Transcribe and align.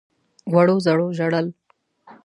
وړو 0.53 0.75
_زړو 0.85 1.07
ژړل. 1.17 1.47